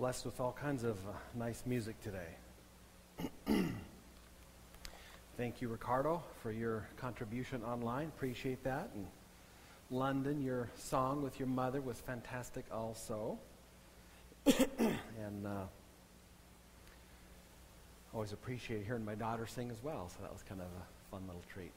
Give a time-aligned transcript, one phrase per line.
[0.00, 2.24] blessed with all kinds of uh, nice music today.
[5.36, 8.06] Thank you, Ricardo, for your contribution online.
[8.06, 8.88] Appreciate that.
[8.94, 9.06] And
[9.90, 13.38] London, your song with your mother was fantastic also.
[14.46, 15.64] and uh,
[18.14, 21.26] always appreciate hearing my daughter sing as well, so that was kind of a fun
[21.26, 21.72] little treat.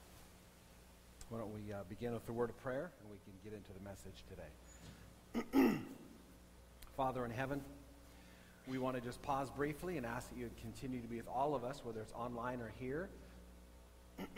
[1.28, 3.74] Why don't we uh, begin with the word of prayer and we can get into
[3.74, 4.24] the message
[5.60, 5.78] today.
[6.96, 7.60] Father in heaven,
[8.68, 11.54] we want to just pause briefly and ask that you continue to be with all
[11.54, 13.10] of us, whether it's online or here.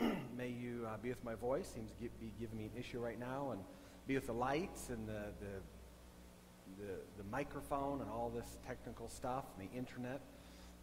[0.36, 1.68] May you uh, be with my voice.
[1.72, 3.60] Seems to be giving me an issue right now, and
[4.06, 9.44] be with the lights and the, the, the, the microphone and all this technical stuff,
[9.58, 10.20] and the internet.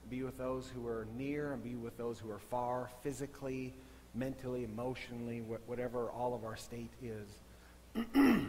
[0.09, 3.73] Be with those who are near and be with those who are far, physically,
[4.13, 8.05] mentally, emotionally, wh- whatever all of our state is.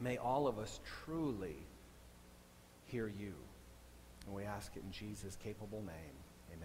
[0.00, 1.56] May all of us truly
[2.86, 3.34] hear you.
[4.26, 6.64] And we ask it in Jesus' capable name.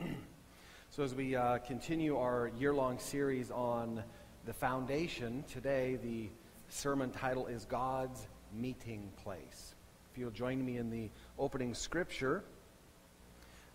[0.00, 0.16] Amen.
[0.90, 4.02] so, as we uh, continue our year long series on
[4.46, 6.28] the foundation, today the
[6.68, 9.74] sermon title is God's Meeting Place.
[10.12, 12.44] If you'll join me in the opening scripture,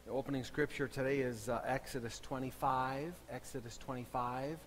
[0.05, 3.13] the opening scripture today is uh, Exodus 25.
[3.31, 4.57] Exodus 25,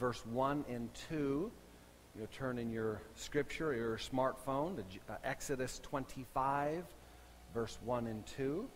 [0.00, 1.50] verse 1 and 2.
[2.16, 6.84] You'll turn in your scripture, your smartphone, to uh, Exodus 25,
[7.54, 8.68] verse 1 and 2.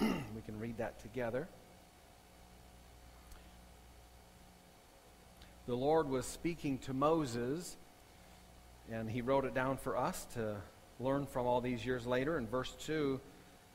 [0.00, 1.48] we can read that together.
[5.66, 7.76] The Lord was speaking to Moses,
[8.90, 10.56] and he wrote it down for us to
[11.00, 12.38] learn from all these years later.
[12.38, 13.20] In verse 2,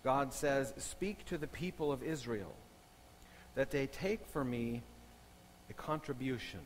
[0.04, 2.54] God says, Speak to the people of Israel
[3.56, 4.84] that they take for me
[5.70, 6.62] a contribution.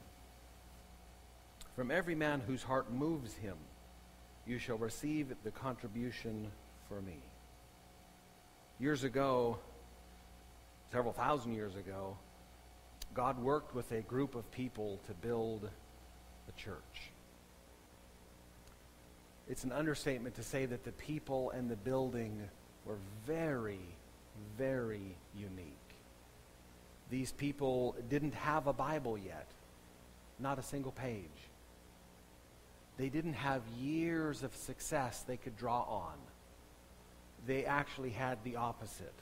[1.75, 3.57] From every man whose heart moves him,
[4.45, 6.51] you shall receive the contribution
[6.93, 7.17] for me.
[8.79, 9.57] Years ago,
[10.91, 12.17] several thousand years ago,
[13.13, 15.69] God worked with a group of people to build
[16.47, 17.11] a church.
[19.49, 22.41] It's an understatement to say that the people and the building
[22.85, 23.81] were very,
[24.57, 25.77] very unique.
[27.09, 29.47] These people didn't have a Bible yet,
[30.39, 31.49] not a single page.
[32.97, 36.13] They didn't have years of success they could draw on
[37.45, 39.13] they actually had the opposite.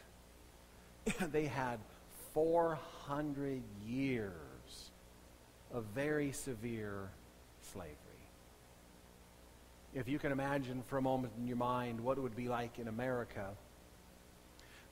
[1.32, 1.80] they had
[2.34, 4.34] 400 years
[5.74, 7.10] of very severe
[7.74, 7.98] slavery.
[9.94, 12.80] If you can imagine for a moment in your mind what it would be like
[12.80, 13.50] in America,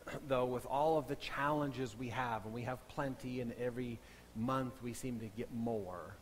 [0.27, 3.99] though, with all of the challenges we have, and we have plenty, and every
[4.35, 6.15] month we seem to get more,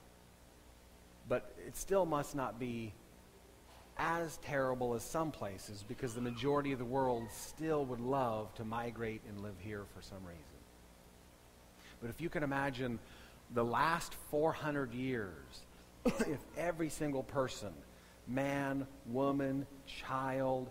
[1.28, 2.94] but it still must not be
[3.97, 8.63] as terrible as some places because the majority of the world still would love to
[8.63, 10.44] migrate and live here for some reason.
[12.02, 13.00] But if you can imagine
[13.53, 15.62] the last 400 years,
[16.06, 17.74] if every single person,
[18.28, 20.69] man, woman, child,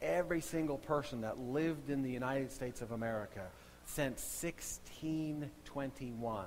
[0.00, 3.48] every single person that lived in the United States of America
[3.84, 6.46] since 1621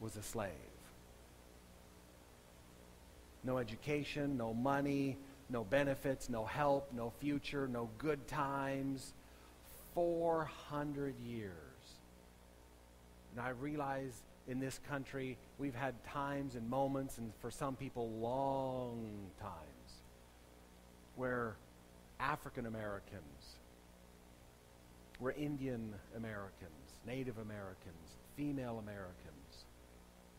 [0.00, 0.71] was a slave
[3.44, 5.16] no education, no money,
[5.50, 9.14] no benefits, no help, no future, no good times.
[9.94, 11.52] 400 years.
[13.32, 18.08] And I realize in this country we've had times and moments, and for some people,
[18.10, 20.02] long times,
[21.16, 21.56] where
[22.20, 23.56] African Americans,
[25.18, 26.70] where Indian Americans,
[27.06, 29.66] Native Americans, female Americans,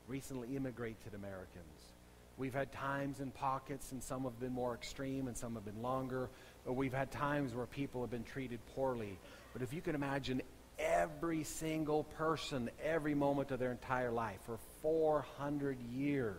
[0.08, 1.93] recently immigrated Americans,
[2.38, 5.82] We've had times and pockets, and some have been more extreme and some have been
[5.82, 6.30] longer.
[6.66, 9.18] But we've had times where people have been treated poorly.
[9.54, 10.42] But if you can imagine
[10.80, 16.36] every single person, every moment of their entire life, for 400 years,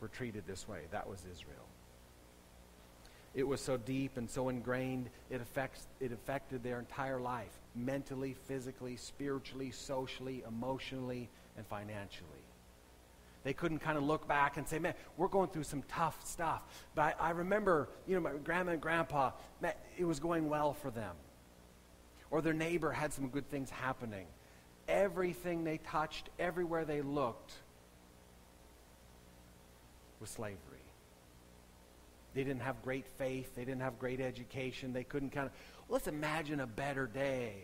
[0.00, 0.80] were treated this way.
[0.92, 1.56] That was Israel.
[3.34, 8.34] It was so deep and so ingrained, it, affects, it affected their entire life mentally,
[8.48, 12.39] physically, spiritually, socially, emotionally, and financially.
[13.42, 16.62] They couldn't kind of look back and say, man, we're going through some tough stuff.
[16.94, 20.74] But I, I remember, you know, my grandma and grandpa, man, it was going well
[20.74, 21.14] for them.
[22.30, 24.26] Or their neighbor had some good things happening.
[24.88, 27.52] Everything they touched, everywhere they looked,
[30.20, 30.58] was slavery.
[32.34, 33.54] They didn't have great faith.
[33.56, 34.92] They didn't have great education.
[34.92, 35.52] They couldn't kind of,
[35.88, 37.54] let's imagine a better day.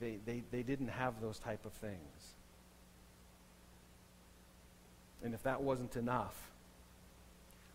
[0.00, 2.34] They, they, they didn't have those type of things.
[5.22, 6.36] And if that wasn't enough,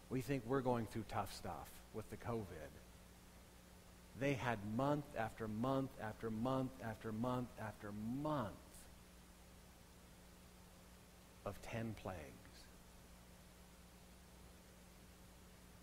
[0.10, 2.46] we think we're going through tough stuff with the COVID.
[4.20, 7.92] They had month after month after month after month after
[8.22, 8.52] month
[11.46, 12.20] of 10 plagues.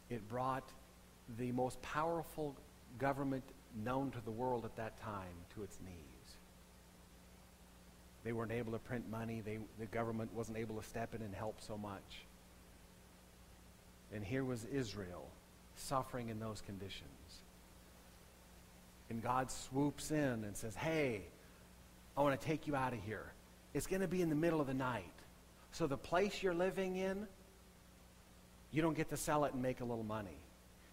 [0.08, 0.68] It brought
[1.38, 2.56] the most powerful
[2.98, 3.44] government
[3.84, 6.09] known to the world at that time to its knees.
[8.24, 9.42] They weren't able to print money.
[9.44, 12.24] They, the government wasn't able to step in and help so much.
[14.12, 15.26] And here was Israel
[15.76, 17.08] suffering in those conditions.
[19.08, 21.22] And God swoops in and says, Hey,
[22.16, 23.32] I want to take you out of here.
[23.72, 25.04] It's going to be in the middle of the night.
[25.72, 27.26] So the place you're living in,
[28.72, 30.36] you don't get to sell it and make a little money.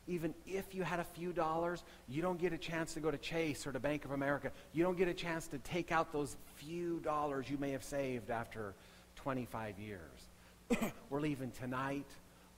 [0.08, 3.18] Even if you had a few dollars, you don't get a chance to go to
[3.18, 4.52] Chase or to Bank of America.
[4.74, 8.30] You don't get a chance to take out those few dollars you may have saved
[8.30, 8.74] after
[9.18, 10.82] 25 years.
[11.10, 12.08] We're leaving tonight.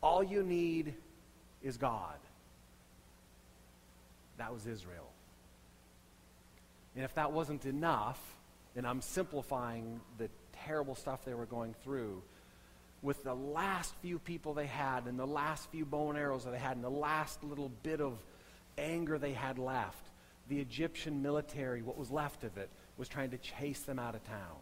[0.01, 0.93] All you need
[1.63, 2.17] is God.
[4.37, 5.09] That was Israel.
[6.95, 8.19] And if that wasn't enough,
[8.75, 10.29] and I'm simplifying the
[10.65, 12.21] terrible stuff they were going through,
[13.01, 16.51] with the last few people they had and the last few bow and arrows that
[16.51, 18.17] they had and the last little bit of
[18.77, 20.09] anger they had left,
[20.47, 24.23] the Egyptian military, what was left of it, was trying to chase them out of
[24.25, 24.57] town.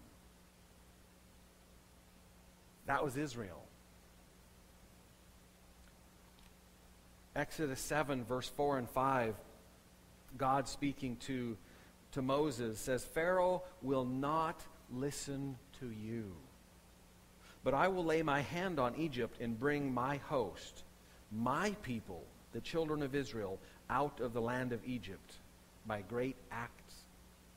[2.86, 3.64] That was Israel.
[7.36, 9.36] Exodus 7, verse 4 and 5,
[10.38, 11.56] God speaking to,
[12.14, 14.60] to Moses says, Pharaoh will not
[14.92, 16.32] listen to you.
[17.68, 20.84] But I will lay my hand on Egypt and bring my host,
[21.34, 22.24] my people,
[22.54, 23.60] the children of Israel,
[23.90, 25.34] out of the land of Egypt
[25.86, 26.96] by great acts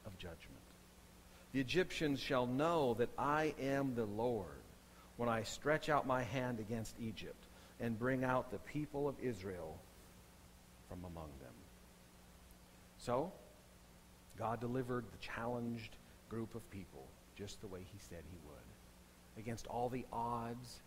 [0.05, 0.65] of judgment.
[1.53, 4.65] The Egyptians shall know that I am the Lord
[5.17, 7.45] when I stretch out my hand against Egypt
[7.79, 9.79] and bring out the people of Israel
[10.89, 11.55] from among them.
[12.99, 13.31] So,
[14.37, 15.95] God delivered the challenged
[16.29, 18.60] group of people just the way he said he would
[19.41, 20.81] against all the odds,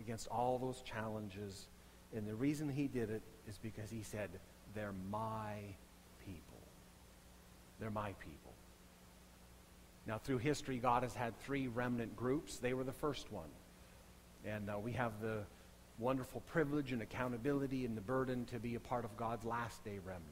[0.00, 1.66] against all those challenges.
[2.16, 4.30] And the reason he did it is because he said,
[4.74, 5.56] They're my
[6.24, 6.62] people.
[7.78, 8.52] They're my people.
[10.06, 12.58] Now, through history, God has had three remnant groups.
[12.58, 13.48] They were the first one.
[14.44, 15.38] And uh, we have the
[15.98, 19.98] wonderful privilege and accountability and the burden to be a part of God's last day
[20.04, 20.24] remnant.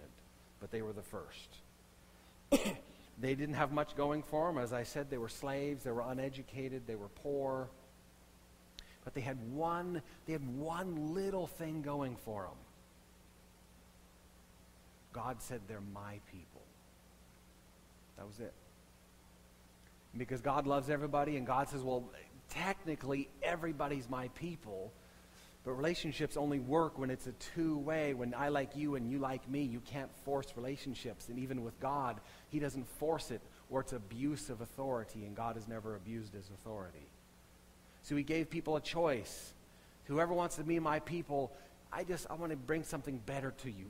[0.61, 2.79] But they were the first.
[3.23, 4.61] They didn't have much going for them.
[4.61, 7.69] As I said, they were slaves, they were uneducated, they were poor.
[9.05, 12.59] But they had one, they had one little thing going for them.
[15.13, 16.63] God said, They're my people.
[18.17, 18.53] That was it.
[20.19, 22.11] Because God loves everybody, and God says, Well,
[22.51, 24.93] technically, everybody's my people.
[25.65, 28.15] But relationships only work when it's a two way.
[28.15, 31.29] When I like you and you like me, you can't force relationships.
[31.29, 35.55] And even with God, He doesn't force it, or it's abuse of authority, and God
[35.55, 37.07] has never abused His authority.
[38.03, 39.55] So He gave people a choice.
[40.07, 41.53] Whoever wants to be my people,
[41.93, 43.87] I just I want to bring something better to you.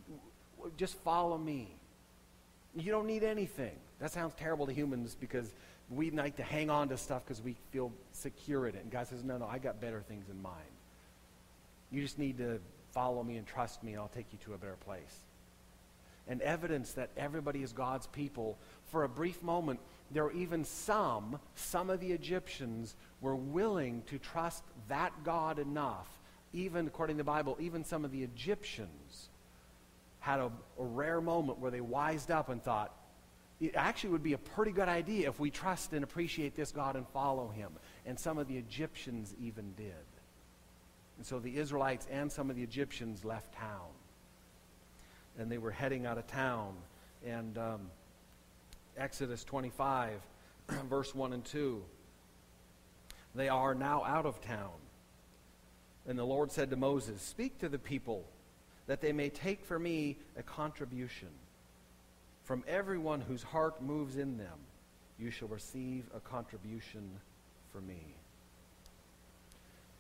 [0.77, 1.75] Just follow me.
[2.75, 3.77] You don't need anything.
[3.99, 5.55] That sounds terrible to humans because
[5.89, 8.83] we like to hang on to stuff because we feel secure in it.
[8.83, 10.57] And God says, no, no, I got better things in mind.
[11.93, 12.59] You just need to
[12.93, 15.21] follow me and trust me, and I'll take you to a better place.
[16.27, 18.59] And evidence that everybody is God's people.
[18.87, 24.19] For a brief moment, there were even some, some of the Egyptians were willing to
[24.19, 26.09] trust that God enough.
[26.53, 29.29] Even, according to the Bible, even some of the Egyptians
[30.21, 32.95] had a, a rare moment where they wised up and thought,
[33.61, 36.97] it actually would be a pretty good idea if we trust and appreciate this God
[36.97, 37.73] and follow him.
[38.07, 39.93] And some of the Egyptians even did.
[41.17, 43.91] And so the Israelites and some of the Egyptians left town.
[45.39, 46.75] And they were heading out of town.
[47.25, 47.91] And um,
[48.97, 50.21] Exodus 25,
[50.89, 51.83] verse 1 and 2.
[53.35, 54.73] They are now out of town.
[56.07, 58.25] And the Lord said to Moses, Speak to the people
[58.87, 61.29] that they may take for me a contribution.
[62.43, 64.59] From everyone whose heart moves in them,
[65.19, 67.09] you shall receive a contribution
[67.73, 68.17] for me.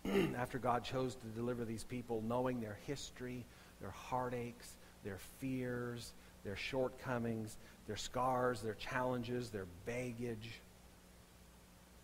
[0.36, 3.44] after God chose to deliver these people, knowing their history,
[3.80, 6.12] their heartaches, their fears,
[6.44, 7.56] their shortcomings,
[7.86, 10.60] their scars, their challenges, their baggage,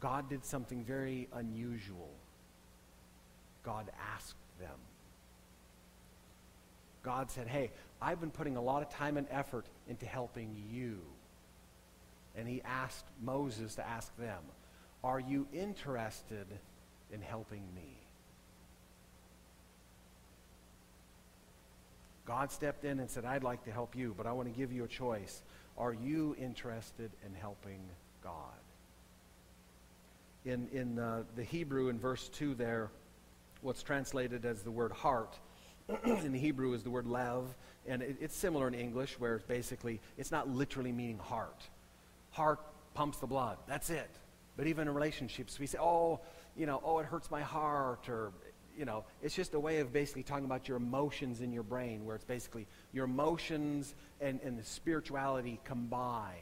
[0.01, 2.11] God did something very unusual.
[3.65, 4.79] God asked them.
[7.03, 10.99] God said, Hey, I've been putting a lot of time and effort into helping you.
[12.37, 14.43] And he asked Moses to ask them,
[15.03, 16.47] Are you interested
[17.13, 17.99] in helping me.
[22.29, 24.71] God stepped in and said, I'd like to help you, but I want to give
[24.71, 25.43] you a choice.
[25.79, 27.81] Are you interested in helping
[28.23, 28.33] God?
[30.45, 32.91] In, in uh, the Hebrew, in verse 2 there,
[33.63, 35.39] what's translated as the word heart,
[36.05, 37.45] in the Hebrew is the word lev,
[37.87, 41.63] and it, it's similar in English, where it's basically, it's not literally meaning heart.
[42.33, 42.61] Heart
[42.93, 43.57] pumps the blood.
[43.67, 44.11] That's it.
[44.59, 46.21] But even in relationships, we say, oh,
[46.59, 48.33] you know, oh, it hurts my heart, or,
[48.77, 52.05] you know, it's just a way of basically talking about your emotions in your brain,
[52.05, 56.35] where it's basically your emotions and, and the spirituality combined,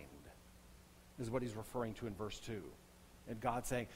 [1.21, 2.63] is what he's referring to in verse 2.
[3.29, 3.89] And God saying,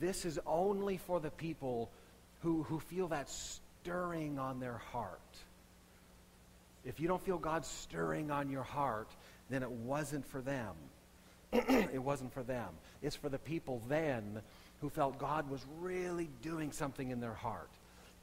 [0.00, 1.90] this is only for the people
[2.42, 5.20] who, who feel that stirring on their heart.
[6.84, 9.08] If you don't feel God stirring on your heart,
[9.50, 10.74] then it wasn't for them.
[11.52, 12.68] it wasn't for them.
[13.02, 14.40] It's for the people then
[14.80, 17.70] who felt God was really doing something in their heart.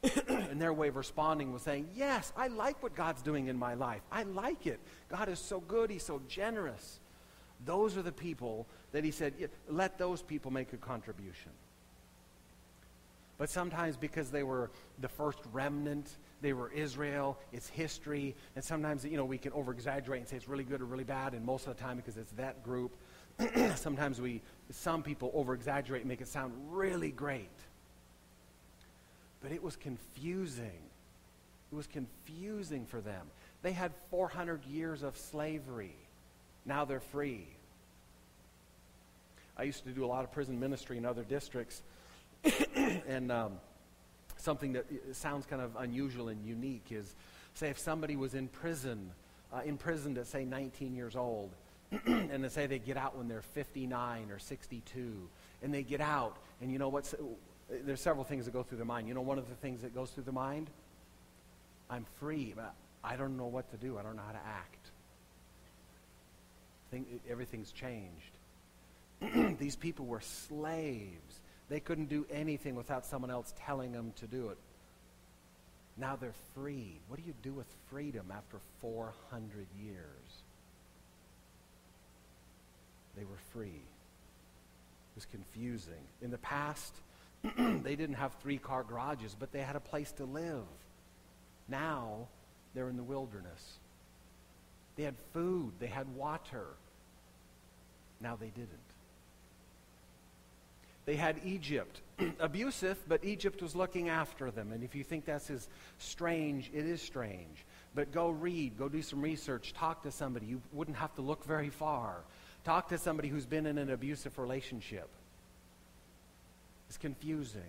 [0.27, 3.73] and their way of responding was saying, Yes, I like what God's doing in my
[3.73, 4.01] life.
[4.11, 4.79] I like it.
[5.09, 5.89] God is so good.
[5.89, 6.99] He's so generous.
[7.65, 9.33] Those are the people that he said,
[9.69, 11.51] let those people make a contribution.
[13.37, 19.03] But sometimes because they were the first remnant, they were Israel, it's history, and sometimes,
[19.03, 21.67] you know, we can over-exaggerate and say it's really good or really bad, and most
[21.67, 22.95] of the time because it's that group,
[23.75, 27.49] sometimes we, some people over-exaggerate and make it sound really great.
[29.41, 30.79] But it was confusing.
[31.71, 33.27] It was confusing for them.
[33.61, 35.95] They had 400 years of slavery.
[36.65, 37.47] Now they're free.
[39.57, 41.81] I used to do a lot of prison ministry in other districts,
[43.07, 43.53] and um,
[44.37, 47.15] something that sounds kind of unusual and unique is,
[47.53, 49.11] say, if somebody was in prison,
[49.53, 51.51] uh, imprisoned at, say, 19 years old,
[52.05, 55.29] and they say they get out when they're 59 or 62,
[55.61, 57.13] and they get out, and you know what?
[57.69, 59.07] There's several things that go through their mind.
[59.07, 60.69] You know one of the things that goes through their mind?
[61.89, 62.73] I'm free, but
[63.03, 63.97] I don't know what to do.
[63.97, 64.91] I don't know how to act.
[66.91, 68.31] Think, everything's changed.
[69.59, 71.39] These people were slaves.
[71.69, 74.57] They couldn't do anything without someone else telling them to do it.
[75.97, 76.99] Now they're free.
[77.07, 79.95] What do you do with freedom after 400 years?
[83.17, 83.67] They were free.
[83.67, 86.03] It was confusing.
[86.21, 86.93] In the past,
[87.57, 90.65] they didn't have three car garages, but they had a place to live.
[91.67, 92.27] Now,
[92.73, 93.79] they're in the wilderness.
[94.95, 96.65] They had food, they had water.
[98.21, 98.69] Now they didn't.
[101.05, 102.01] They had Egypt.
[102.39, 104.71] Abusive, but Egypt was looking after them.
[104.71, 105.67] And if you think that's as
[105.99, 107.65] strange, it is strange.
[107.93, 110.47] But go read, go do some research, talk to somebody.
[110.47, 112.23] You wouldn't have to look very far.
[112.65, 115.07] Talk to somebody who's been in an abusive relationship.
[116.89, 117.61] It's confusing.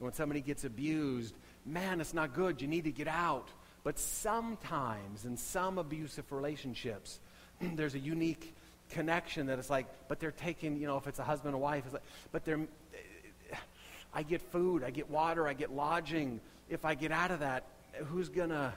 [0.00, 1.34] When somebody gets abused,
[1.64, 2.60] man, it's not good.
[2.60, 3.48] You need to get out.
[3.84, 7.20] But sometimes in some abusive relationships,
[7.60, 8.54] there's a unique
[8.90, 11.84] connection that it's like, but they're taking, you know, if it's a husband or wife,
[11.84, 12.60] it's like, but they're,
[14.12, 16.40] I get food, I get water, I get lodging.
[16.68, 17.64] If I get out of that,
[18.06, 18.72] who's going to?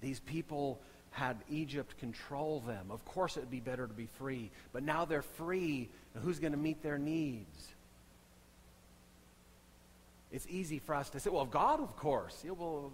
[0.00, 0.78] These people
[1.16, 2.90] had Egypt control them.
[2.90, 4.50] Of course, it would be better to be free.
[4.74, 7.68] But now they're free, and who's going to meet their needs?
[10.30, 12.42] It's easy for us to say, well, God, of course.
[12.44, 12.92] Yeah, well,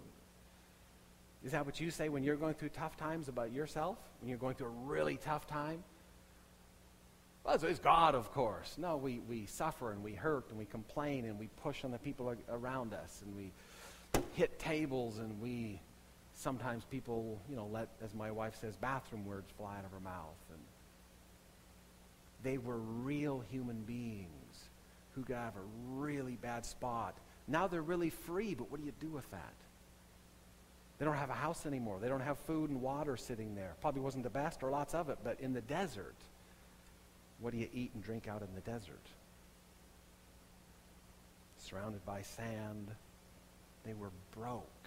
[1.43, 3.97] is that what you say when you're going through tough times about yourself?
[4.21, 5.83] When you're going through a really tough time?
[7.43, 8.77] Well, it's God, of course.
[8.77, 11.97] No, we, we suffer and we hurt and we complain and we push on the
[11.97, 13.51] people around us and we
[14.35, 15.81] hit tables and we
[16.35, 19.99] sometimes people, you know, let, as my wife says, bathroom words fly out of her
[19.99, 20.37] mouth.
[20.51, 20.61] And
[22.43, 24.69] they were real human beings
[25.15, 27.15] who got out of a really bad spot.
[27.47, 29.53] Now they're really free, but what do you do with that?
[30.99, 31.99] They don't have a house anymore.
[32.01, 33.73] They don't have food and water sitting there.
[33.81, 36.15] Probably wasn't the best or lots of it, but in the desert,
[37.39, 39.05] what do you eat and drink out in the desert?
[41.57, 42.89] Surrounded by sand.
[43.85, 44.82] They were broke.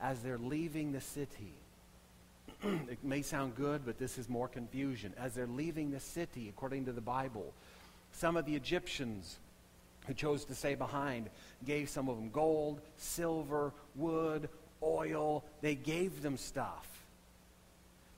[0.00, 1.52] As they're leaving the city,
[2.62, 5.12] it may sound good, but this is more confusion.
[5.18, 7.52] As they're leaving the city, according to the Bible,
[8.12, 9.38] some of the Egyptians
[10.06, 11.28] who chose to stay behind
[11.66, 14.48] gave some of them gold, silver, wood,
[14.82, 15.44] oil.
[15.60, 16.86] They gave them stuff.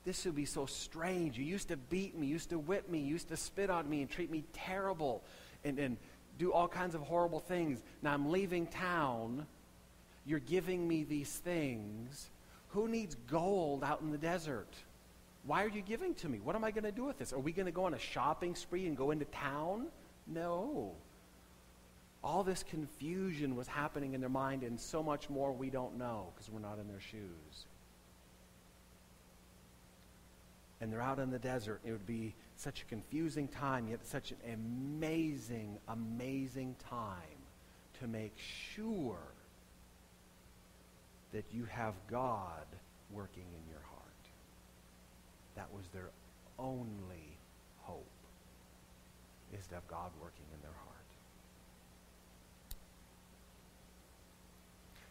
[0.04, 1.38] This would be so strange.
[1.38, 4.10] You used to beat me, used to whip me, used to spit on me and
[4.10, 5.22] treat me terrible
[5.64, 5.96] and, and
[6.38, 7.80] do all kinds of horrible things.
[8.02, 9.46] Now I'm leaving town.
[10.24, 12.30] You're giving me these things.
[12.68, 14.74] Who needs gold out in the desert?
[15.44, 16.38] Why are you giving to me?
[16.38, 17.32] What am I going to do with this?
[17.32, 19.88] Are we going to go on a shopping spree and go into town?
[20.26, 20.92] No.
[22.22, 26.28] All this confusion was happening in their mind, and so much more we don't know
[26.32, 27.66] because we're not in their shoes.
[30.80, 31.80] And they're out in the desert.
[31.84, 37.16] It would be such a confusing time, yet such an amazing, amazing time
[38.00, 39.18] to make sure
[41.32, 42.66] that you have God
[43.10, 44.02] working in your heart.
[45.56, 46.10] That was their
[46.58, 47.38] only
[47.80, 48.06] hope,
[49.58, 50.92] is to have God working in their heart.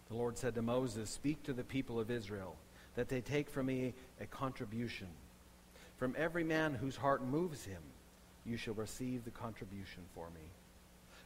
[0.09, 2.55] The Lord said to Moses, Speak to the people of Israel
[2.95, 5.07] that they take from me a contribution.
[5.97, 7.81] From every man whose heart moves him,
[8.45, 10.41] you shall receive the contribution for me.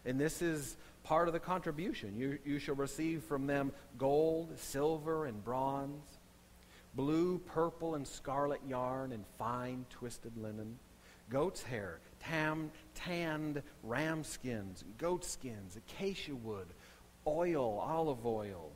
[0.05, 2.17] And this is part of the contribution.
[2.17, 6.03] You, you shall receive from them gold, silver, and bronze,
[6.95, 10.77] blue, purple, and scarlet yarn, and fine twisted linen,
[11.29, 16.67] goat's hair, tam, tanned ram skins, goat skins, acacia wood,
[17.27, 18.71] oil, olive oil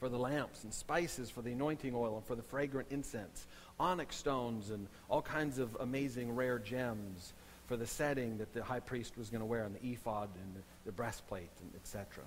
[0.00, 3.46] for the lamps, and spices for the anointing oil and for the fragrant incense,
[3.78, 7.32] onyx stones, and all kinds of amazing rare gems
[7.68, 10.56] for the setting that the high priest was going to wear on the ephod and
[10.56, 12.24] the, the breastplate, and etc.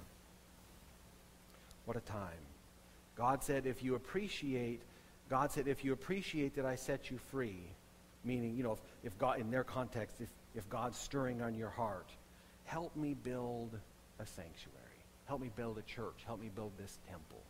[1.86, 2.30] What a time.
[3.16, 4.82] God said, if you appreciate,
[5.30, 7.60] God said, if you appreciate that I set you free,
[8.24, 11.70] meaning, you know, if, if God, in their context, if, if God's stirring on your
[11.70, 12.10] heart,
[12.66, 13.78] help me build
[14.20, 14.78] a sanctuary.
[15.26, 16.22] Help me build a church.
[16.26, 17.42] Help me build this temple.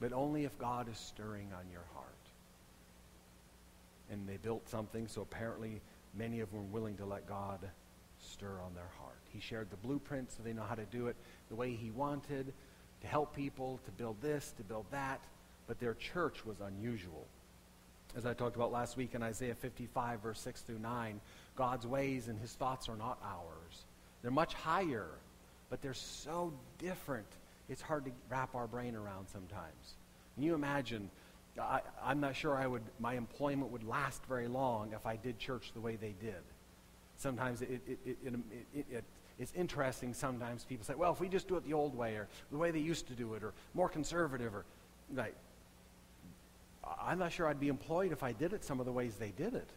[0.00, 2.06] But only if God is stirring on your heart.
[4.10, 5.80] And they built something, so apparently
[6.14, 7.60] many of them were willing to let God
[8.18, 9.20] stir on their heart.
[9.32, 11.16] He shared the blueprint so they know how to do it
[11.48, 12.52] the way he wanted,
[13.00, 15.20] to help people, to build this, to build that.
[15.66, 17.26] But their church was unusual.
[18.16, 21.20] As I talked about last week in Isaiah 55, verse 6 through 9,
[21.54, 23.84] God's ways and his thoughts are not ours.
[24.22, 25.06] They're much higher,
[25.70, 27.28] but they're so different,
[27.68, 29.94] it's hard to wrap our brain around sometimes.
[30.34, 31.08] Can you imagine
[31.58, 35.38] I, am not sure I would, my employment would last very long if I did
[35.38, 36.42] church the way they did.
[37.16, 39.04] Sometimes it, it, it, it,
[39.38, 40.14] it's interesting.
[40.14, 42.70] Sometimes people say, well, if we just do it the old way or the way
[42.70, 44.64] they used to do it or more conservative or,
[45.14, 45.34] like,
[47.02, 49.30] I'm not sure I'd be employed if I did it some of the ways they
[49.30, 49.68] did it.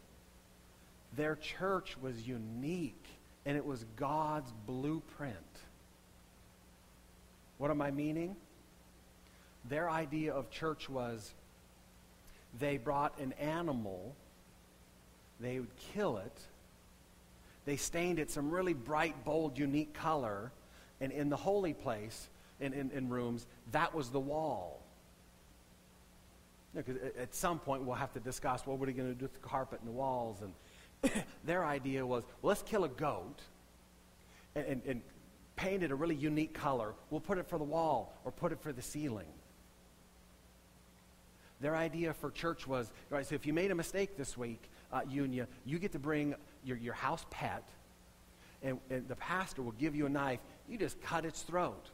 [1.16, 3.06] Their church was unique
[3.46, 5.36] and it was God's blueprint.
[7.58, 8.36] What am I meaning?
[9.70, 11.34] Their idea of church was
[12.60, 14.16] they brought an animal,
[15.40, 16.40] they would kill it,
[17.66, 20.52] they stained it some really bright, bold, unique color,
[21.00, 24.82] and in the holy place, in, in, in rooms, that was the wall.
[26.76, 29.34] Because at some point we'll have to discuss what are we going to do with
[29.34, 30.42] the carpet and the walls?
[30.42, 33.42] And their idea was, well, let's kill a goat
[34.56, 35.02] and, and, and
[35.56, 36.94] paint it a really unique color.
[37.10, 39.28] We'll put it for the wall or put it for the ceiling.
[41.64, 45.00] Their idea for church was, right, so if you made a mistake this week, uh,
[45.04, 47.64] Unia, you get to bring your, your house pet,
[48.62, 50.42] and, and the pastor will give you a knife.
[50.68, 51.90] You just cut its throat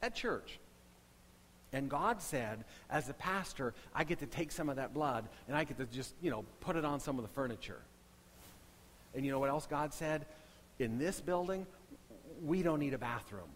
[0.00, 0.58] at church.
[1.74, 5.56] And God said, as a pastor, I get to take some of that blood and
[5.56, 7.80] I get to just, you know, put it on some of the furniture.
[9.14, 10.24] And you know what else God said?
[10.78, 11.66] In this building,
[12.42, 13.50] we don't need a bathroom.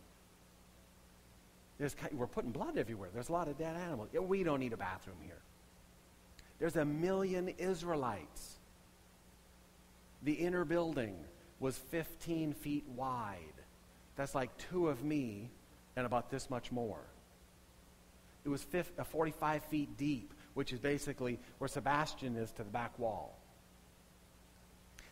[1.78, 3.08] There's, we're putting blood everywhere.
[3.12, 4.08] There's a lot of dead animals.
[4.12, 5.38] We don't need a bathroom here.
[6.58, 8.58] There's a million Israelites.
[10.24, 11.16] The inner building
[11.60, 13.38] was 15 feet wide.
[14.16, 15.50] That's like two of me
[15.94, 17.00] and about this much more.
[18.44, 22.70] It was 50, uh, 45 feet deep, which is basically where Sebastian is to the
[22.70, 23.38] back wall.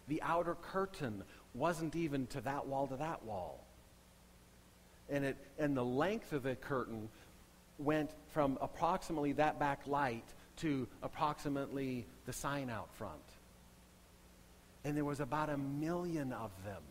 [0.08, 1.22] The outer curtain
[1.54, 3.65] wasn't even to that wall to that wall
[5.10, 7.08] and, it, and the length of the curtain
[7.78, 10.24] went from approximately that back light
[10.58, 13.14] to approximately the sign out front.
[14.84, 16.82] And there was about a million of them.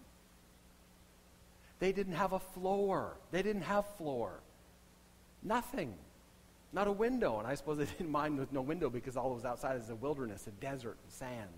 [1.79, 3.17] They didn't have a floor.
[3.31, 4.39] They didn't have floor.
[5.43, 5.93] Nothing.
[6.71, 7.39] Not a window.
[7.39, 9.89] And I suppose they didn't mind with no window because all that was outside is
[9.89, 11.49] a wilderness, a desert, sand.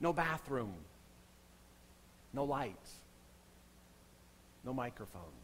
[0.00, 0.74] No bathroom.
[2.32, 2.94] No lights.
[4.64, 5.39] No microphones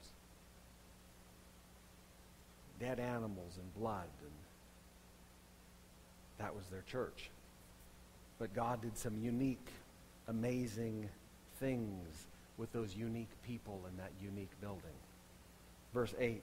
[2.79, 4.09] dead animals and blood.
[4.23, 4.31] And
[6.39, 7.31] that was their church.
[8.39, 9.69] But God did some unique,
[10.29, 11.09] amazing
[11.59, 12.27] things
[12.59, 14.81] with those unique people in that unique building.
[15.95, 16.43] Verse 8.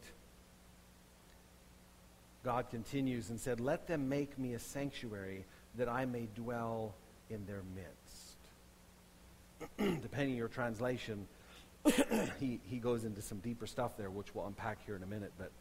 [2.43, 5.45] God continues and said, Let them make me a sanctuary
[5.77, 6.93] that I may dwell
[7.29, 8.37] in their midst.
[10.01, 11.27] Depending on your translation,
[12.39, 15.31] he, he goes into some deeper stuff there, which we'll unpack here in a minute.
[15.37, 15.51] But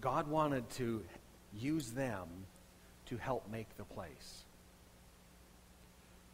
[0.00, 1.02] God wanted to
[1.52, 2.28] use them
[3.06, 4.44] to help make the place.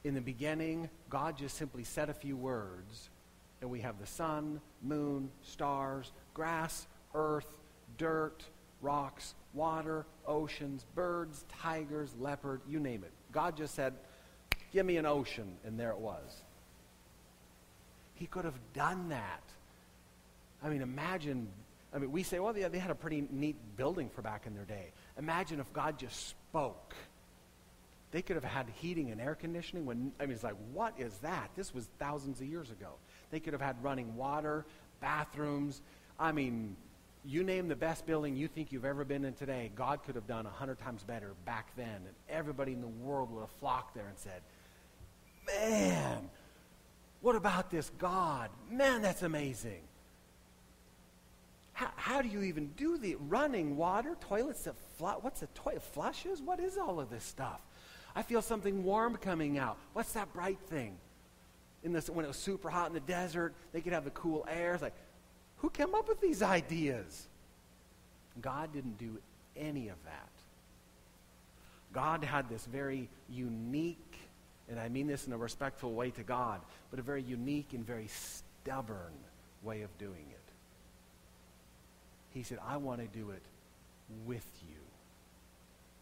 [0.05, 3.11] In the beginning, God just simply said a few words,
[3.61, 7.59] and we have the sun, moon, stars, grass, earth,
[7.99, 8.43] dirt,
[8.81, 13.13] rocks, water, oceans, birds, tigers, leopard, you name it.
[13.33, 13.95] God just said,
[14.73, 16.43] Give me an ocean, and there it was.
[18.15, 19.43] He could have done that.
[20.63, 21.49] I mean, imagine.
[21.93, 24.55] I mean, we say, well, they, they had a pretty neat building for back in
[24.55, 24.93] their day.
[25.19, 26.95] Imagine if God just spoke.
[28.13, 31.17] They could have had heating and air conditioning when, I mean, it's like, what is
[31.19, 31.51] that?
[31.57, 32.91] This was thousands of years ago.
[33.31, 34.67] They could have had running water,
[35.01, 35.81] bathrooms.
[36.19, 36.77] I mean,
[37.25, 40.27] you name the best building you think you've ever been in today, God could have
[40.27, 41.89] done a hundred times better back then.
[41.89, 44.43] And everybody in the world would have flocked there and said,
[45.47, 46.31] Man,
[47.21, 48.51] what about this God?
[48.71, 49.81] Man, that's amazing.
[51.81, 54.75] How, how do you even do the running water, toilets that?
[54.99, 55.81] What's a toilet?
[55.81, 56.43] Flushes?
[56.43, 57.59] What is all of this stuff?
[58.15, 59.79] I feel something warm coming out.
[59.95, 60.99] What's that bright thing?
[61.83, 64.47] In this, when it was super hot in the desert, they could have the cool
[64.51, 64.75] air.
[64.75, 64.93] It's like,
[65.57, 67.29] who came up with these ideas?
[68.43, 69.17] God didn't do
[69.57, 70.29] any of that.
[71.95, 74.19] God had this very unique,
[74.69, 77.87] and I mean this in a respectful way to God, but a very unique and
[77.87, 79.15] very stubborn
[79.63, 80.40] way of doing it.
[82.33, 83.43] He said, I want to do it
[84.25, 84.77] with you.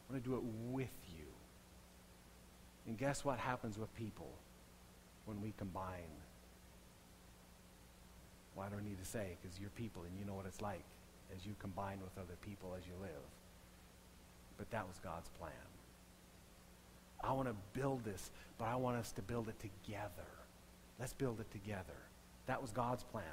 [0.09, 1.25] I want to do it with you.
[2.87, 4.31] And guess what happens with people
[5.27, 6.13] when we combine?
[8.55, 10.85] Well, I don't need to say because you're people and you know what it's like
[11.37, 13.11] as you combine with other people as you live.
[14.57, 15.53] But that was God's plan.
[17.23, 20.29] I want to build this, but I want us to build it together.
[20.99, 21.99] Let's build it together.
[22.47, 23.25] That was God's plan.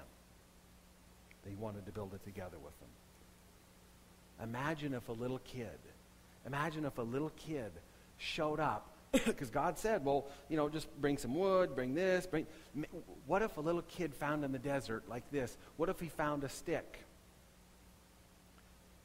[1.46, 2.90] They wanted to build it together with them.
[4.50, 5.78] Imagine if a little kid,
[6.46, 7.72] imagine if a little kid
[8.18, 12.46] showed up because God said, well, you know, just bring some wood, bring this, bring.
[13.28, 15.58] What if a little kid found in the desert like this?
[15.78, 17.00] What if he found a stick,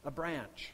[0.05, 0.73] a branch,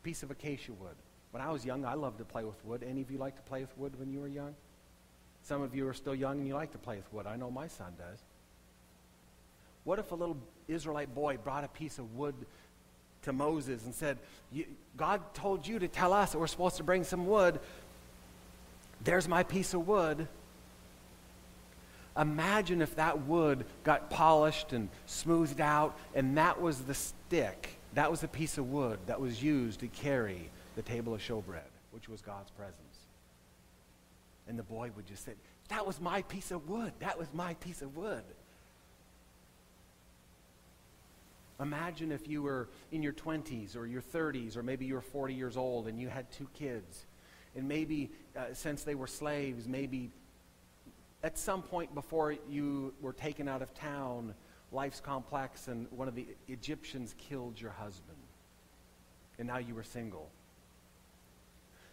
[0.00, 0.94] a piece of acacia wood?
[1.32, 2.84] When I was young, I loved to play with wood.
[2.88, 4.54] Any of you like to play with wood when you were young?
[5.42, 7.26] Some of you are still young and you like to play with wood.
[7.26, 8.18] I know my son does.
[9.84, 10.36] What if a little
[10.68, 12.34] Israelite boy brought a piece of wood
[13.22, 14.18] to Moses and said,
[14.96, 17.60] God told you to tell us that we're supposed to bring some wood.
[19.02, 20.28] There's my piece of wood.
[22.16, 27.78] Imagine if that wood got polished and smoothed out, and that was the stick.
[27.94, 31.70] That was the piece of wood that was used to carry the table of showbread,
[31.90, 32.76] which was God's presence.
[34.46, 35.32] And the boy would just say,
[35.68, 36.92] That was my piece of wood.
[37.00, 38.24] That was my piece of wood.
[41.62, 45.32] Imagine if you were in your 20s or your 30s, or maybe you were 40
[45.32, 47.06] years old and you had two kids.
[47.54, 50.10] And maybe uh, since they were slaves, maybe
[51.22, 54.34] at some point before you were taken out of town,
[54.72, 58.18] life's complex and one of the Egyptians killed your husband.
[59.38, 60.28] And now you were single.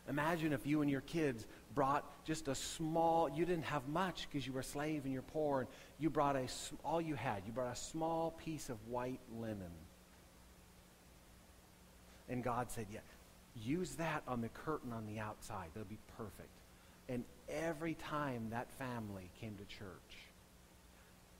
[0.09, 4.45] Imagine if you and your kids brought just a small, you didn't have much because
[4.45, 6.47] you were a slave and you're poor, and you brought a,
[6.83, 9.71] all you had, you brought a small piece of white linen.
[12.27, 12.99] And God said, yeah,
[13.55, 15.67] use that on the curtain on the outside.
[15.73, 16.49] That'll be perfect.
[17.07, 20.17] And every time that family came to church,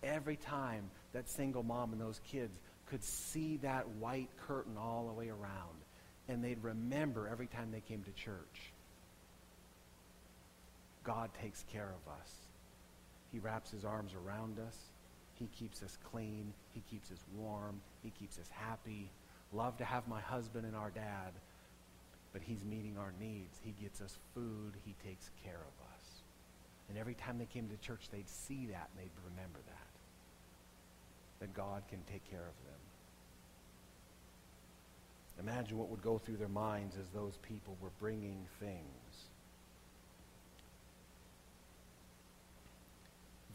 [0.04, 5.14] every time that single mom and those kids could see that white curtain all the
[5.14, 5.78] way around,
[6.28, 8.72] and they'd remember every time they came to church.
[11.04, 12.32] God takes care of us.
[13.32, 14.76] He wraps his arms around us.
[15.36, 16.54] He keeps us clean.
[16.74, 17.82] He keeps us warm.
[18.04, 19.10] He keeps us happy.
[19.54, 21.34] Love to have my husband and our dad,
[22.34, 23.60] but he's meeting our needs.
[23.64, 24.74] He gets us food.
[24.86, 26.06] He takes care of us.
[26.90, 29.76] And every time they came to church, they'd see that and they'd remember that.
[31.40, 32.80] That God can take care of them.
[35.40, 39.09] Imagine what would go through their minds as those people were bringing things.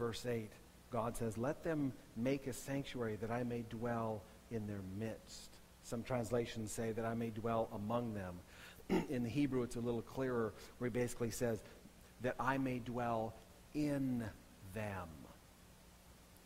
[0.05, 0.51] Verse 8,
[0.91, 5.57] God says, Let them make a sanctuary that I may dwell in their midst.
[5.83, 8.35] Some translations say that I may dwell among them.
[9.09, 11.63] in the Hebrew, it's a little clearer, where he basically says,
[12.21, 13.33] That I may dwell
[13.73, 14.23] in
[14.75, 15.09] them.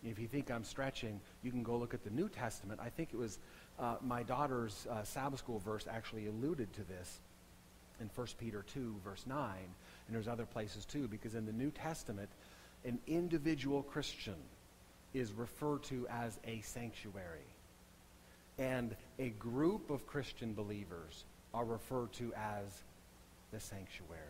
[0.05, 2.79] If you think I'm stretching, you can go look at the New Testament.
[2.81, 3.41] I think it was
[3.81, 7.19] uh, my daughter's uh, Sabbath school verse actually alluded to this
[8.01, 9.43] in 1 Peter 2, verse 9.
[10.07, 12.31] And there's other places too, because in the New Testament,
[12.85, 14.37] an individual Christian
[15.15, 17.47] is referred to as a sanctuary.
[18.59, 22.83] And a group of Christian believers are referred to as
[23.53, 24.23] the sanctuary.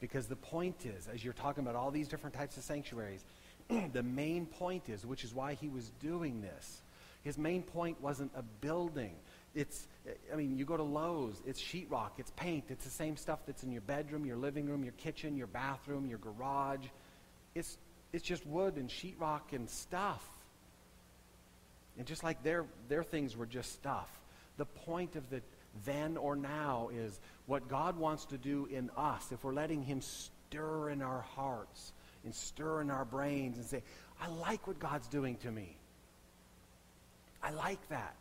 [0.00, 3.24] Because the point is, as you're talking about all these different types of sanctuaries,
[3.92, 6.82] the main point is, which is why he was doing this,
[7.22, 9.14] his main point wasn't a building.
[9.54, 9.86] It's,
[10.32, 13.62] I mean, you go to Lowe's, it's sheetrock, it's paint, it's the same stuff that's
[13.62, 16.86] in your bedroom, your living room, your kitchen, your bathroom, your garage.
[17.54, 17.78] It's,
[18.12, 20.24] it's just wood and sheetrock and stuff.
[21.96, 24.08] And just like their, their things were just stuff.
[24.56, 25.40] The point of the
[25.84, 30.00] then or now is what God wants to do in us, if we're letting Him
[30.00, 31.92] stir in our hearts
[32.24, 33.82] and stir in our brains and say,
[34.20, 35.76] I like what God's doing to me.
[37.42, 38.16] I like that.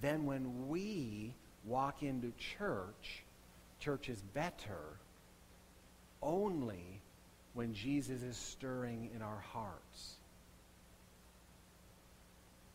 [0.00, 3.22] Then when we walk into church,
[3.80, 4.98] church is better
[6.22, 7.00] only
[7.54, 10.14] when Jesus is stirring in our hearts.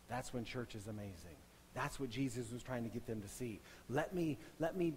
[0.09, 1.37] That's when church is amazing.
[1.75, 3.59] That's what Jesus was trying to get them to see.
[3.89, 4.93] Let me, let me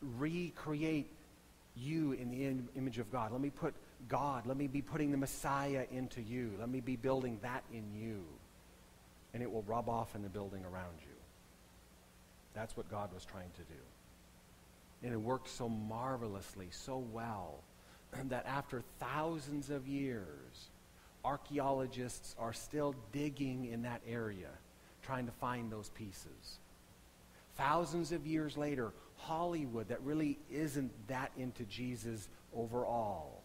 [0.00, 1.10] recreate
[1.76, 3.32] you in the Im- image of God.
[3.32, 3.74] Let me put
[4.08, 6.52] God, let me be putting the Messiah into you.
[6.58, 8.24] Let me be building that in you.
[9.34, 11.14] And it will rub off in the building around you.
[12.54, 13.80] That's what God was trying to do.
[15.02, 17.62] And it worked so marvelously, so well,
[18.28, 20.70] that after thousands of years,
[21.24, 24.48] archaeologists are still digging in that area
[25.02, 26.58] trying to find those pieces.
[27.56, 33.42] Thousands of years later, Hollywood, that really isn't that into Jesus overall.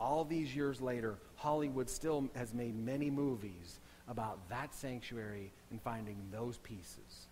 [0.00, 6.16] All these years later, Hollywood still has made many movies about that sanctuary and finding
[6.32, 7.28] those pieces.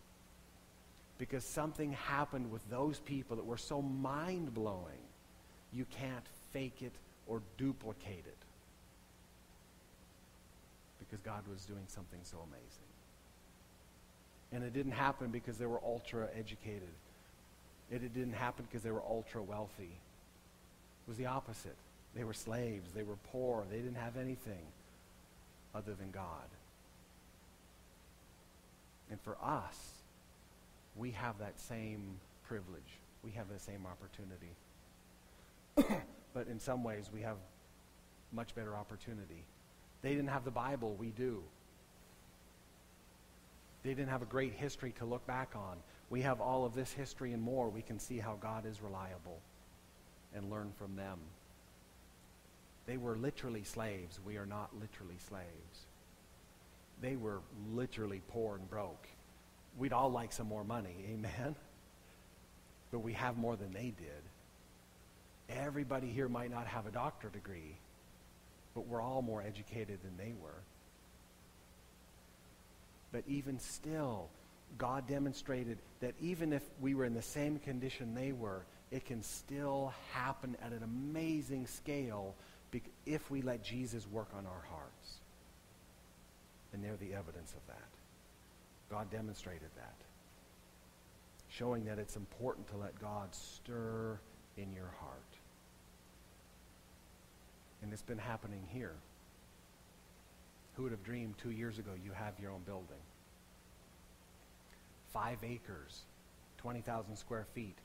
[1.19, 5.03] Because something happened with those people that were so mind blowing,
[5.75, 6.93] you can't fake it
[7.27, 8.37] or duplicate it.
[10.99, 12.93] Because God was doing something so amazing.
[14.53, 16.83] And it didn't happen because they were ultra educated.
[17.91, 19.85] It, it didn't happen because they were ultra wealthy.
[19.85, 21.77] It was the opposite.
[22.15, 22.93] They were slaves.
[22.93, 23.65] They were poor.
[23.71, 24.63] They didn't have anything
[25.75, 26.49] other than God.
[29.11, 29.77] And for us,
[30.97, 32.03] we have that same
[32.47, 32.81] privilege.
[33.25, 34.51] We have the same opportunity.
[36.35, 37.37] But in some ways, we have
[38.33, 39.45] much better opportunity.
[40.03, 40.97] They didn't have the Bible.
[40.99, 41.43] We do.
[43.83, 45.77] They didn't have a great history to look back on.
[46.11, 47.69] We have all of this history and more.
[47.69, 49.41] We can see how God is reliable
[50.35, 51.19] and learn from them.
[52.87, 54.21] They were literally slaves.
[54.25, 55.87] We are not literally slaves.
[57.01, 57.41] They were
[57.73, 59.07] literally poor and broke.
[59.79, 61.57] We'd all like some more money, amen?
[62.91, 64.23] But we have more than they did.
[65.57, 67.77] Everybody here might not have a doctorate degree,
[68.75, 70.63] but we're all more educated than they were.
[73.13, 74.29] But even still,
[74.79, 79.23] God demonstrated that even if we were in the same condition they were, it can
[79.23, 82.35] still happen at an amazing scale
[83.05, 85.21] if we let Jesus work on our hearts.
[86.73, 87.89] And they're the evidence of that.
[88.91, 89.95] God demonstrated that,
[91.49, 94.19] showing that it's important to let God stir
[94.57, 95.32] in your heart.
[97.83, 98.95] And it's been happening here.
[100.75, 103.03] Who would have dreamed two years ago you have your own building?
[105.13, 106.03] Five acres,
[106.59, 107.77] 20,000 square feet,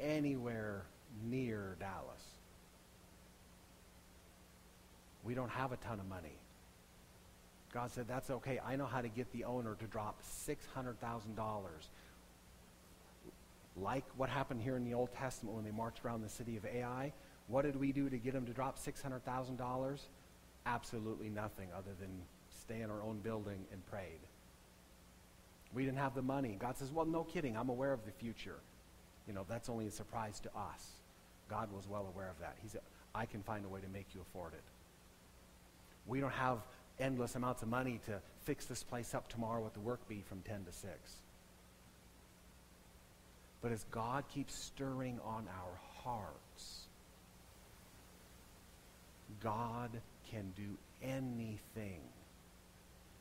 [0.00, 0.82] anywhere
[1.24, 2.22] near Dallas.
[5.22, 6.38] We don't have a ton of money.
[7.72, 8.60] God said, that's okay.
[8.64, 10.96] I know how to get the owner to drop $600,000.
[13.80, 16.66] Like what happened here in the Old Testament when they marched around the city of
[16.66, 17.12] Ai.
[17.52, 20.00] What did we do to get him to drop $600,000?
[20.66, 22.10] absolutely nothing other than
[22.50, 24.20] stay in our own building and prayed.
[25.74, 26.56] We didn't have the money.
[26.58, 27.56] God says, well, no kidding.
[27.56, 28.56] I'm aware of the future.
[29.26, 30.86] You know, that's only a surprise to us.
[31.48, 32.56] God was well aware of that.
[32.62, 32.82] He said,
[33.14, 34.62] I can find a way to make you afford it.
[36.06, 36.58] We don't have
[36.98, 40.40] endless amounts of money to fix this place up tomorrow with the work bee from
[40.42, 40.92] 10 to 6.
[43.60, 46.41] But as God keeps stirring on our hearts,
[49.40, 49.90] God
[50.30, 52.00] can do anything.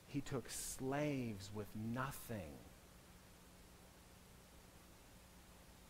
[0.07, 2.53] He took slaves with nothing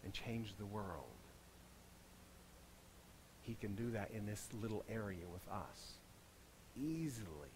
[0.03, 1.05] and changed the world.
[3.41, 5.93] He can do that in this little area with us
[6.77, 7.49] easily.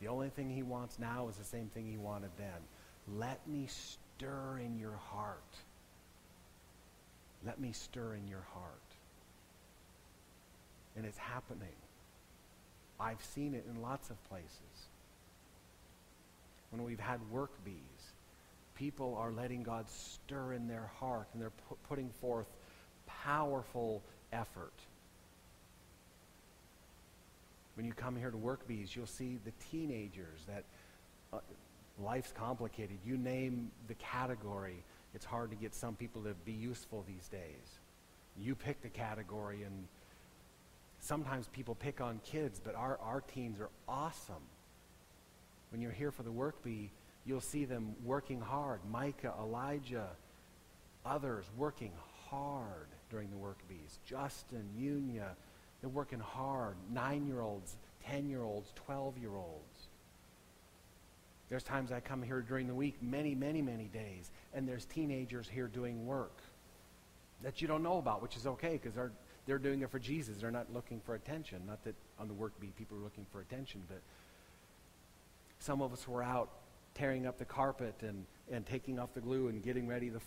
[0.00, 2.48] The only thing he wants now is the same thing he wanted then.
[3.16, 5.38] Let me stir in your heart.
[7.44, 8.93] Let me stir in your heart.
[10.96, 11.76] And it's happening.
[13.00, 14.88] I've seen it in lots of places.
[16.70, 18.12] When we've had work bees,
[18.74, 22.46] people are letting God stir in their heart and they're pu- putting forth
[23.06, 24.02] powerful
[24.32, 24.72] effort.
[27.76, 30.64] When you come here to work bees, you'll see the teenagers that
[31.32, 31.38] uh,
[32.02, 32.98] life's complicated.
[33.04, 34.82] You name the category,
[35.14, 37.78] it's hard to get some people to be useful these days.
[38.36, 39.86] You pick the category, and
[41.04, 44.42] sometimes people pick on kids, but our, our teens are awesome.
[45.70, 46.90] When you're here for the work bee,
[47.26, 48.80] you'll see them working hard.
[48.90, 50.08] Micah, Elijah,
[51.04, 51.92] others working
[52.28, 53.98] hard during the work bees.
[54.06, 55.34] Justin, Unia,
[55.80, 56.76] they're working hard.
[56.92, 57.76] Nine-year-olds,
[58.08, 59.88] 10-year-olds, 12-year-olds.
[61.50, 65.46] There's times I come here during the week, many, many, many days, and there's teenagers
[65.48, 66.40] here doing work
[67.42, 69.12] that you don't know about, which is okay because they're,
[69.46, 70.38] they're doing it for Jesus.
[70.38, 71.62] They're not looking for attention.
[71.66, 74.00] Not that on the work beat people are looking for attention, but
[75.58, 76.50] some of us were out
[76.94, 80.20] tearing up the carpet and, and taking off the glue and getting ready the,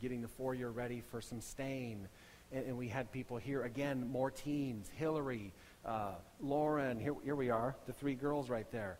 [0.00, 2.08] getting the foyer ready for some stain.
[2.52, 4.90] And, and we had people here, again, more teens.
[4.96, 5.52] Hillary,
[5.84, 8.98] uh, Lauren, here, here we are, the three girls right there.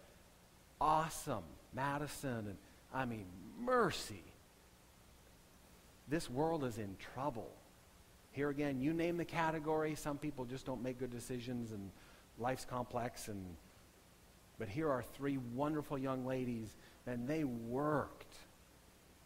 [0.80, 1.44] Awesome.
[1.74, 2.56] Madison, and
[2.92, 3.26] I mean,
[3.60, 4.22] mercy.
[6.08, 7.50] This world is in trouble.
[8.32, 9.94] Here again, you name the category.
[9.94, 11.90] Some people just don't make good decisions, and
[12.38, 13.28] life's complex.
[13.28, 13.56] And
[14.58, 18.34] but here are three wonderful young ladies, and they worked.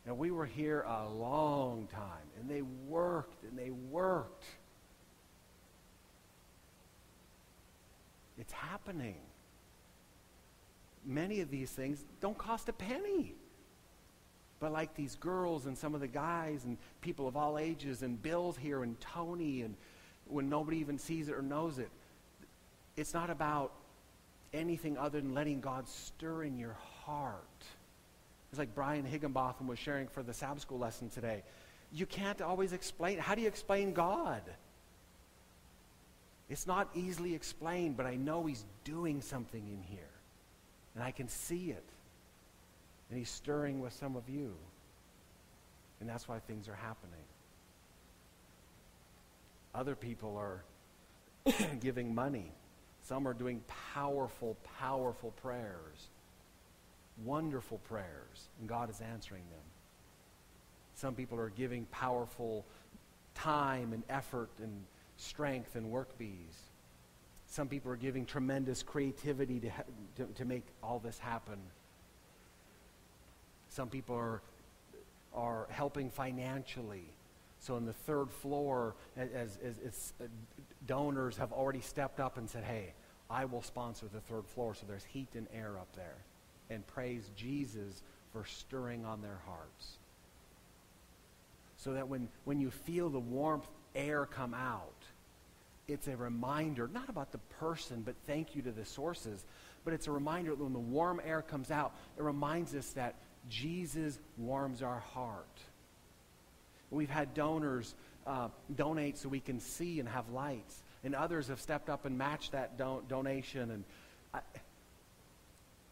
[0.06, 4.44] And we were here a long time, and they worked and they worked.
[8.38, 9.16] It's happening.
[11.04, 13.34] Many of these things don't cost a penny.
[14.64, 18.22] But like these girls and some of the guys and people of all ages and
[18.22, 19.74] Bill's here and Tony and
[20.27, 21.90] when nobody even sees it or knows it,
[22.96, 23.72] it's not about
[24.55, 27.44] anything other than letting God stir in your heart.
[28.48, 31.42] It's like Brian Higginbotham was sharing for the Sabbath school lesson today.
[31.92, 33.18] You can't always explain.
[33.18, 34.40] How do you explain God?
[36.48, 40.09] It's not easily explained, but I know he's doing something in here.
[40.94, 41.85] And I can see it.
[43.10, 44.54] And he's stirring with some of you.
[46.00, 47.24] And that's why things are happening.
[49.74, 50.64] Other people are
[51.80, 52.52] giving money.
[53.02, 53.62] Some are doing
[53.92, 56.08] powerful, powerful prayers.
[57.24, 58.48] Wonderful prayers.
[58.60, 59.60] And God is answering them.
[60.94, 62.64] Some people are giving powerful
[63.34, 64.84] time and effort and
[65.16, 66.70] strength and work bees.
[67.46, 69.70] Some people are giving tremendous creativity to,
[70.16, 71.58] to, to make all this happen.
[73.74, 74.40] Some people are,
[75.34, 77.06] are helping financially.
[77.58, 80.26] So in the third floor, as, as, as uh,
[80.87, 82.92] donors have already stepped up and said, hey,
[83.28, 84.74] I will sponsor the third floor.
[84.74, 86.18] So there's heat and air up there.
[86.70, 89.96] And praise Jesus for stirring on their hearts.
[91.76, 95.02] So that when, when you feel the warmth air come out,
[95.88, 99.44] it's a reminder, not about the person, but thank you to the sources,
[99.84, 103.16] but it's a reminder that when the warm air comes out, it reminds us that
[103.48, 105.61] Jesus warms our heart.
[106.90, 107.94] We've had donors
[108.26, 112.16] uh, donate so we can see and have lights, and others have stepped up and
[112.16, 113.70] matched that don- donation.
[113.70, 113.85] And
[114.33, 114.40] I,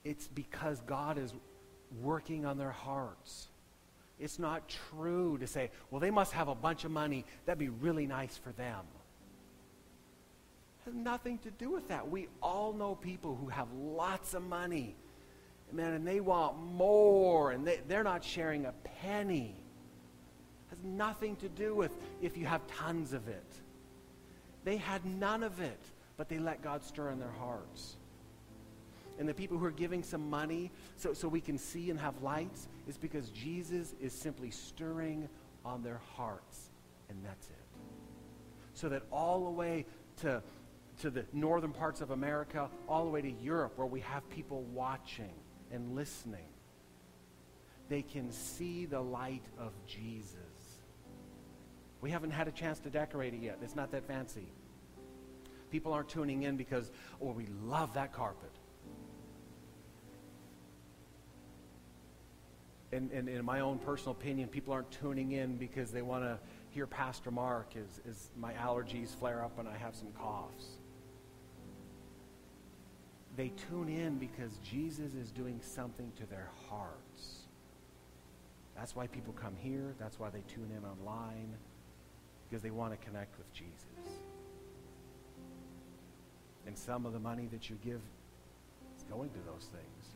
[0.04, 1.32] it's because God is
[2.02, 3.48] working on their hearts.
[4.18, 7.24] It's not true to say, well, they must have a bunch of money.
[7.44, 8.84] That'd be really nice for them.
[10.80, 12.08] It has nothing to do with that.
[12.08, 14.94] We all know people who have lots of money
[15.74, 19.54] man, and they want more, and they, they're not sharing a penny.
[20.66, 23.52] It has nothing to do with if you have tons of it.
[24.64, 25.80] They had none of it,
[26.16, 27.96] but they let God stir in their hearts.
[29.18, 32.22] And the people who are giving some money so, so we can see and have
[32.22, 35.28] lights is because Jesus is simply stirring
[35.64, 36.70] on their hearts,
[37.08, 37.56] and that's it.
[38.74, 39.84] So that all the way
[40.22, 40.42] to,
[41.02, 44.62] to the northern parts of America, all the way to Europe, where we have people
[44.72, 45.34] watching,
[45.72, 46.46] and listening,
[47.88, 50.36] they can see the light of Jesus.
[52.00, 53.58] We haven't had a chance to decorate it yet.
[53.62, 54.52] It's not that fancy.
[55.70, 58.50] People aren't tuning in because, oh, we love that carpet.
[62.92, 66.38] And, and, in my own personal opinion, people aren't tuning in because they want to
[66.68, 70.76] hear Pastor Mark as, as my allergies flare up and I have some coughs
[73.36, 77.38] they tune in because Jesus is doing something to their hearts.
[78.76, 79.94] That's why people come here.
[79.98, 81.54] That's why they tune in online,
[82.48, 83.86] because they want to connect with Jesus.
[86.66, 88.00] And some of the money that you give
[88.96, 90.14] is going to those things.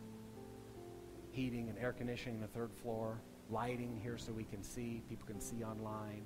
[1.32, 3.18] Heating and air conditioning the third floor,
[3.50, 6.22] lighting here so we can see, people can see online.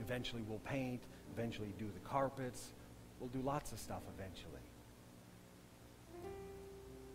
[0.00, 1.02] Eventually we'll paint,
[1.32, 2.72] eventually do the carpets.
[3.20, 4.60] We'll do lots of stuff eventually.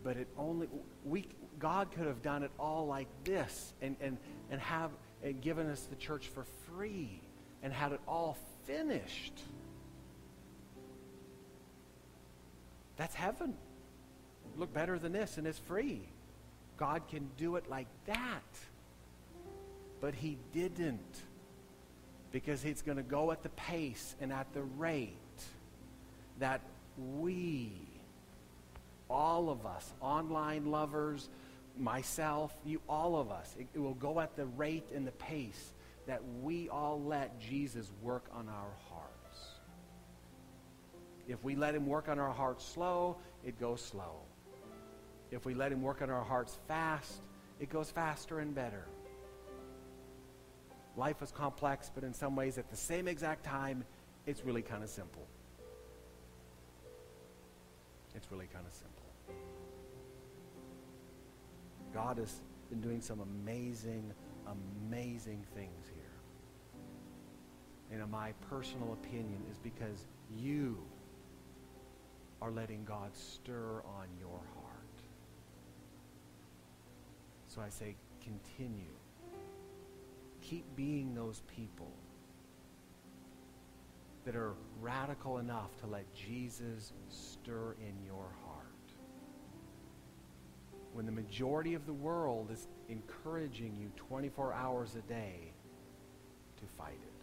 [0.03, 0.67] But it only
[1.05, 1.27] we
[1.59, 4.17] God could have done it all like this and, and,
[4.49, 4.91] and have
[5.23, 7.21] and given us the church for free
[7.61, 9.33] and had it all finished.
[12.95, 13.55] That's heaven.
[14.57, 16.01] Look better than this, and it's free.
[16.77, 18.43] God can do it like that.
[20.01, 21.23] But he didn't
[22.31, 25.15] because he's going to go at the pace and at the rate
[26.39, 26.61] that
[27.17, 27.71] we,
[29.09, 31.29] all of us, online lovers,
[31.77, 35.73] myself, you, all of us, it, it will go at the rate and the pace
[36.07, 39.59] that we all let Jesus work on our hearts.
[41.27, 44.21] If we let him work on our hearts slow, it goes slow.
[45.31, 47.21] If we let him work on our hearts fast,
[47.59, 48.85] it goes faster and better.
[50.97, 53.85] Life is complex, but in some ways, at the same exact time,
[54.25, 55.27] it's really kind of simple.
[58.19, 59.05] It's really kind of simple.
[61.93, 64.11] God has been doing some amazing,
[64.45, 66.03] amazing things here.
[67.97, 70.05] And my personal opinion is because
[70.37, 70.77] you
[72.41, 75.01] are letting God stir on your heart.
[77.47, 78.97] So I say, continue.
[80.41, 81.93] Keep being those people
[84.25, 88.65] that are radical enough to let Jesus stir in your heart
[90.93, 95.53] when the majority of the world is encouraging you 24 hours a day
[96.57, 97.13] to fight it.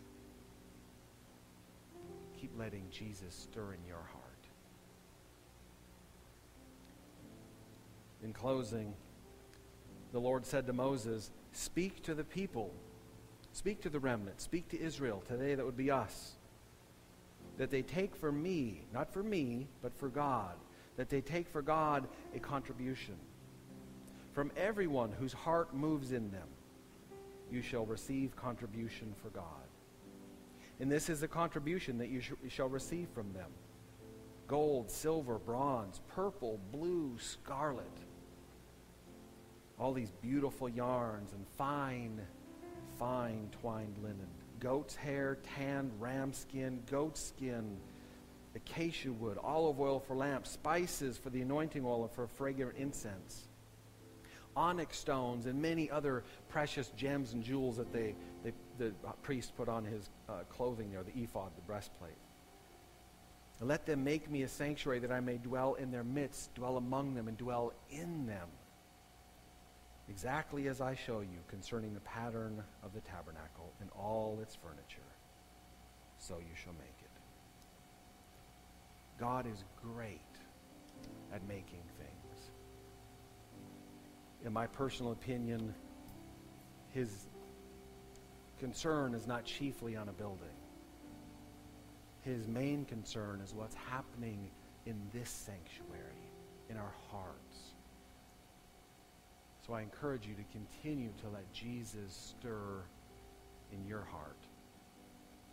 [2.40, 4.22] Keep letting Jesus stir in your heart.
[8.22, 8.94] In closing,
[10.12, 12.72] the Lord said to Moses, Speak to the people,
[13.52, 15.22] speak to the remnant, speak to Israel.
[15.26, 16.35] Today, that would be us.
[17.58, 20.54] That they take for me, not for me, but for God,
[20.96, 23.16] that they take for God a contribution
[24.36, 26.46] from everyone whose heart moves in them,
[27.50, 29.64] you shall receive contribution for God.
[30.78, 33.48] And this is a contribution that you sh- shall receive from them
[34.46, 37.86] gold, silver, bronze, purple, blue, scarlet.
[39.80, 42.20] All these beautiful yarns and fine,
[42.98, 44.28] fine twined linen.
[44.60, 47.76] Goat's hair, tanned ram skin, goat skin,
[48.54, 53.48] acacia wood, olive oil for lamps, spices for the anointing oil and for fragrant incense
[54.56, 58.92] onyx stones, and many other precious gems and jewels that they, they the
[59.22, 62.16] priest put on his uh, clothing there, the ephod, the breastplate.
[63.60, 66.76] And let them make me a sanctuary that I may dwell in their midst, dwell
[66.76, 68.48] among them, and dwell in them.
[70.08, 75.10] Exactly as I show you concerning the pattern of the tabernacle and all its furniture,
[76.18, 77.10] so you shall make it.
[79.18, 80.20] God is great
[81.32, 82.50] at making things.
[84.44, 85.74] in my personal opinion,
[86.90, 87.26] his
[88.58, 90.48] concern is not chiefly on a building.
[92.22, 94.50] His main concern is what's happening
[94.84, 96.30] in this sanctuary,
[96.70, 97.45] in our hearts.
[99.66, 102.84] So I encourage you to continue to let Jesus stir
[103.72, 104.38] in your heart.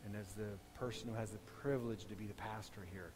[0.06, 3.12] And as the person who has the privilege to be the pastor here,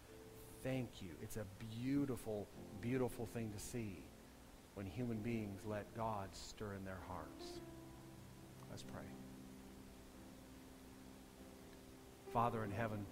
[0.63, 1.09] thank you.
[1.21, 1.45] It's a
[1.79, 2.47] beautiful,
[2.81, 3.99] beautiful thing to see
[4.73, 7.59] when human beings let God stir in their hearts.
[8.71, 9.03] Let's pray.
[12.33, 13.05] Father in heaven,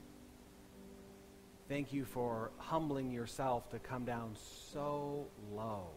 [1.70, 4.36] thank you for humbling yourself to come down
[4.72, 5.90] so low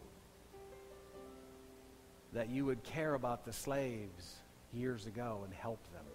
[2.33, 4.35] that you would care about the slaves
[4.73, 6.05] years ago and help them.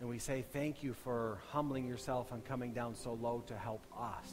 [0.00, 3.84] And we say thank you for humbling yourself and coming down so low to help
[3.98, 4.30] us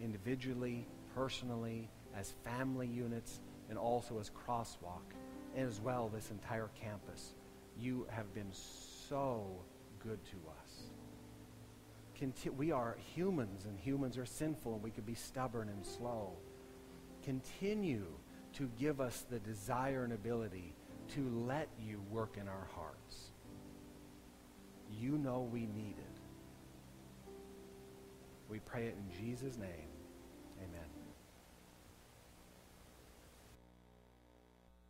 [0.00, 5.02] individually, personally, as family units, and also as Crosswalk,
[5.56, 7.34] and as well this entire campus.
[7.78, 9.44] You have been so
[10.02, 10.82] good to us.
[12.18, 16.32] Conti- we are humans, and humans are sinful, and we could be stubborn and slow.
[17.26, 18.06] Continue
[18.52, 20.72] to give us the desire and ability
[21.08, 23.32] to let you work in our hearts.
[24.88, 27.32] You know we need it.
[28.48, 29.90] We pray it in Jesus' name.
[30.58, 30.95] Amen.